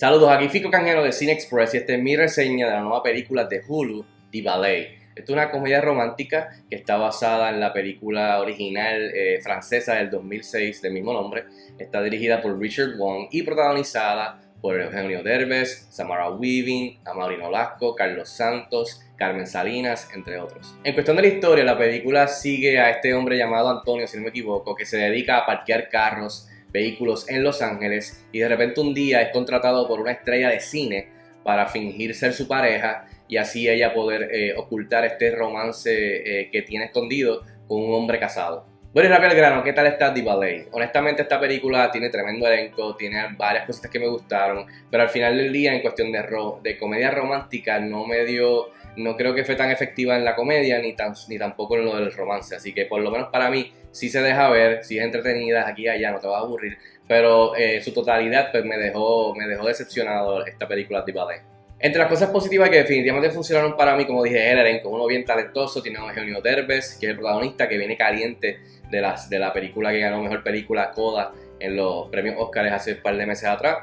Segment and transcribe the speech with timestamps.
[0.00, 3.02] Saludos, aquí Fico Canjero de Cine Express y esta es mi reseña de la nueva
[3.02, 4.98] película de Hulu, The Ballet.
[5.14, 10.08] Esta es una comedia romántica que está basada en la película original eh, francesa del
[10.08, 11.44] 2006 del mismo nombre.
[11.78, 18.30] Está dirigida por Richard Wong y protagonizada por Eugenio Derbez, Samara Weaving, Amaurino Lasco, Carlos
[18.30, 20.74] Santos, Carmen Salinas, entre otros.
[20.82, 24.22] En cuestión de la historia, la película sigue a este hombre llamado Antonio, si no
[24.22, 28.80] me equivoco, que se dedica a parquear carros vehículos en Los Ángeles y de repente
[28.80, 31.08] un día es contratado por una estrella de cine
[31.42, 36.62] para fingir ser su pareja y así ella poder eh, ocultar este romance eh, que
[36.62, 38.69] tiene escondido con un hombre casado.
[38.92, 40.66] Bueno y rápido al grano, ¿qué tal está The Ballet?
[40.72, 45.36] Honestamente esta película tiene tremendo elenco, tiene varias cositas que me gustaron, pero al final
[45.36, 46.24] del día en cuestión de,
[46.60, 50.80] de comedia romántica no me dio, no creo que fue tan efectiva en la comedia
[50.80, 53.72] ni, tan, ni tampoco en lo del romance, así que por lo menos para mí
[53.92, 56.76] sí se deja ver, sí es entretenida, aquí y allá, no te va a aburrir,
[57.06, 61.49] pero eh, su totalidad pues me dejó, me dejó decepcionado esta película de ballet.
[61.82, 65.24] Entre las cosas positivas que definitivamente funcionaron para mí, como dije, el elenco, uno bien
[65.24, 69.38] talentoso, tiene a Eugenio Derbez, que es el protagonista, que viene caliente de, las, de
[69.38, 73.24] la película que ganó Mejor Película Coda en los premios Oscars hace un par de
[73.24, 73.78] meses atrás.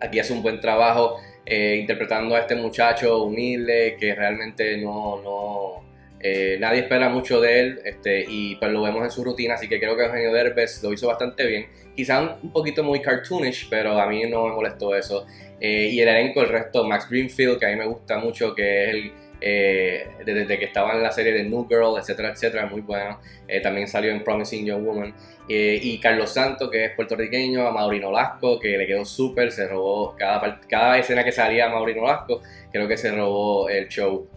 [0.00, 5.89] Aquí hace un buen trabajo eh, interpretando a este muchacho humilde que realmente no, no,
[6.22, 9.68] eh, nadie espera mucho de él este, y pues lo vemos en su rutina, así
[9.68, 11.66] que creo que Eugenio Derbez lo hizo bastante bien.
[11.96, 15.26] Quizá un poquito muy cartoonish, pero a mí no me molestó eso.
[15.60, 18.84] Eh, y el elenco, el resto, Max Greenfield, que a mí me gusta mucho, que
[18.84, 22.82] es el, eh, desde que estaba en la serie de New Girl, etcétera, etcétera, muy
[22.82, 23.18] bueno.
[23.62, 25.14] también salió en Promising Young Woman.
[25.48, 30.14] y Carlos Santos, que es puertorriqueño, a Maurino Lasco, que le quedó súper, se robó
[30.16, 34.28] cada, cada escena que salía a Maurino Lasco, creo que se robó el show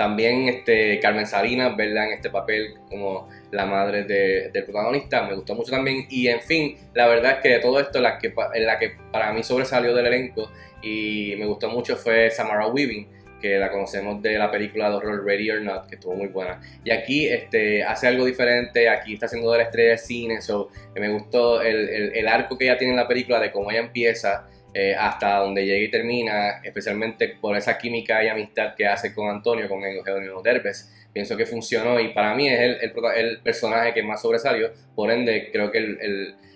[0.00, 5.54] también este, Carmen Salinas, verla en este papel como la madre del protagonista, me gustó
[5.54, 6.06] mucho también.
[6.08, 9.30] Y en fin, la verdad es que de todo esto, la que, la que para
[9.34, 13.08] mí sobresalió del elenco y me gustó mucho fue Samara Weaving,
[13.42, 16.62] que la conocemos de la película de horror Ready or Not, que estuvo muy buena.
[16.82, 20.70] Y aquí este, hace algo diferente, aquí está haciendo de la estrella de cine, so,
[20.94, 23.80] me gustó el, el, el arco que ella tiene en la película, de cómo ella
[23.80, 29.12] empieza eh, hasta donde llega y termina, especialmente por esa química y amistad que hace
[29.14, 31.08] con Antonio, con Eugenio Derbez.
[31.12, 34.70] Pienso que funcionó y para mí es el, el, personaje que más sobresalió.
[34.94, 35.80] Por ende, creo que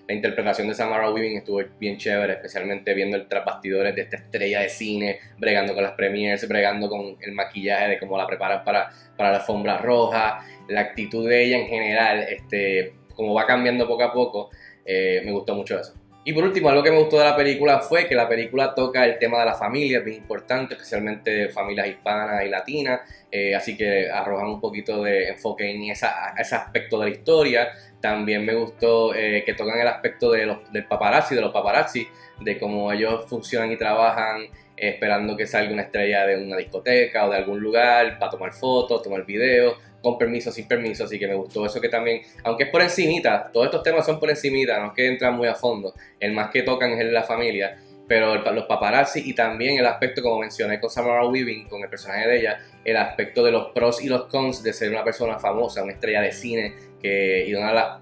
[0.07, 4.17] la interpretación de Samara Weaving estuvo bien chévere, especialmente viendo el tras bastidores de esta
[4.17, 8.63] estrella de cine, bregando con las premiers, bregando con el maquillaje de cómo la preparan
[8.63, 13.89] para, para la alfombra roja, la actitud de ella en general, este, como va cambiando
[13.89, 14.51] poco a poco,
[14.85, 15.95] eh, me gustó mucho eso.
[16.27, 19.05] Y por último, algo que me gustó de la película fue que la película toca
[19.05, 23.77] el tema de la familia, es bien importante, especialmente familias hispanas y latinas, eh, así
[23.77, 27.69] que arrojan un poquito de enfoque en esa, ese aspecto de la historia.
[28.01, 32.09] También me gustó eh, que tocan el aspecto de los, del paparazzi, de los paparazzi,
[32.41, 37.27] de cómo ellos funcionan y trabajan eh, esperando que salga una estrella de una discoteca
[37.27, 41.27] o de algún lugar para tomar fotos, tomar videos, con permiso, sin permiso, así que
[41.27, 41.67] me gustó.
[41.67, 44.93] Eso que también, aunque es por encimita, todos estos temas son por encimita, no es
[44.93, 47.77] que entran muy a fondo, el más que tocan es la familia,
[48.07, 52.29] pero los paparazzi y también el aspecto, como mencioné con Samara Weaving, con el personaje
[52.29, 55.83] de ella, el aspecto de los pros y los cons de ser una persona famosa,
[55.83, 58.01] una estrella de cine que, y una de las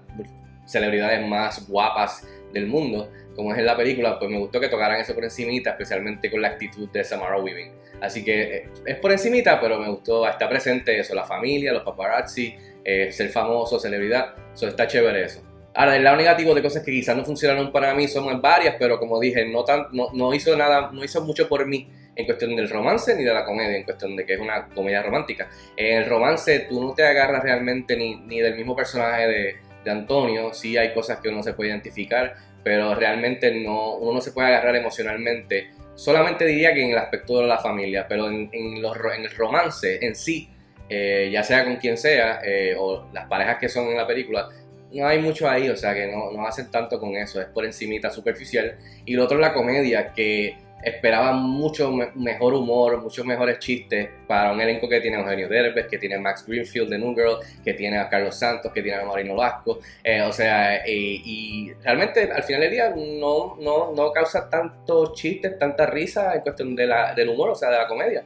[0.65, 4.99] celebridades más guapas del mundo, como es en la película, pues me gustó que tocaran
[4.99, 7.71] eso por encimita, especialmente con la actitud de Samara Weaving.
[8.01, 11.83] Así que eh, es por encimita, pero me gustó, está presente eso, la familia, los
[11.83, 15.41] paparazzi, eh, ser famoso, celebridad, eso está chévere eso.
[15.75, 18.99] Ahora, el lado negativo de cosas que quizás no funcionaron para mí son varias, pero
[18.99, 19.65] como dije, no,
[20.13, 23.43] no, hizo nada, no hizo mucho por mí en cuestión del romance ni de la
[23.43, 25.49] comedia, en cuestión de que es una comedia romántica.
[25.75, 29.91] En el romance tú no te agarras realmente ni, ni del mismo personaje de, de
[29.91, 34.31] Antonio, sí hay cosas que uno se puede identificar, pero realmente no, uno no se
[34.31, 35.71] puede agarrar emocionalmente.
[35.95, 39.31] Solamente diría que en el aspecto de la familia, pero en, en, los, en el
[39.31, 40.49] romance en sí,
[40.89, 44.49] eh, ya sea con quien sea, eh, o las parejas que son en la película,
[44.91, 47.65] no hay mucho ahí, o sea que no, no hacen tanto con eso, es por
[47.65, 48.77] encimita superficial.
[49.05, 54.51] Y lo otro es la comedia, que esperaba mucho mejor humor, muchos mejores chistes para
[54.51, 57.73] un elenco que tiene a Eugenio Derbez, que tiene Max Greenfield de New Girl, que
[57.73, 59.79] tiene a Carlos Santos, que tiene a Marino Vasco.
[60.03, 65.13] Eh, o sea, eh, y realmente al final del día no, no, no causa tantos
[65.13, 68.23] chistes, tanta risa en cuestión de la, del humor, o sea, de la comedia.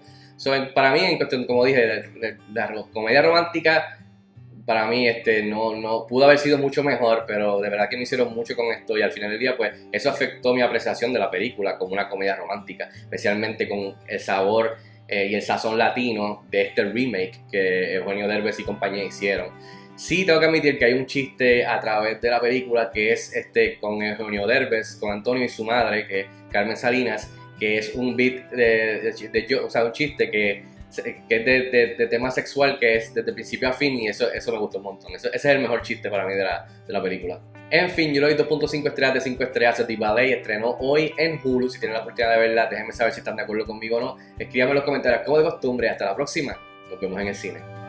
[0.73, 3.97] para mí, en cuestión, como dije, de la comedia romántica
[4.67, 8.03] para mí este, no, no pudo haber sido mucho mejor, pero de verdad que me
[8.03, 11.19] hicieron mucho con esto y al final del día pues eso afectó mi apreciación de
[11.19, 14.75] la película como una comedia romántica, especialmente con el sabor
[15.07, 19.51] eh, y el sazón latino de este remake que Eugenio Derbez y compañía hicieron.
[19.95, 23.33] Sí tengo que admitir que hay un chiste a través de la película que es
[23.33, 28.17] este con Eugenio Derbez, con Antonio y su madre, que Carmen Salinas, que es un
[28.17, 33.13] beat de, de, o sea, un chiste que, que es de, tema sexual, que es
[33.13, 35.13] desde principio a fin, y eso, eso me gustó un montón.
[35.13, 37.39] Ese es el mejor chiste para mí de la, de la película.
[37.69, 40.37] En fin, yo le doy 2.5 estrellas de 5 estrellas The Ballet.
[40.37, 41.69] Estrenó hoy en Hulu.
[41.69, 44.17] Si tienen la oportunidad de verla, déjenme saber si están de acuerdo conmigo o no.
[44.39, 45.89] Escríbanme en los comentarios como de costumbre.
[45.89, 46.57] Hasta la próxima.
[46.89, 47.86] Nos vemos en el cine.